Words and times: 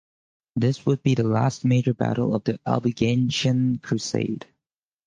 This 0.55 0.83
would 0.87 1.03
be 1.03 1.13
the 1.13 1.21
last 1.21 1.63
major 1.63 1.93
battle 1.93 2.33
of 2.33 2.43
the 2.45 2.59
Albigensian 2.65 3.77
crusade. 3.83 4.47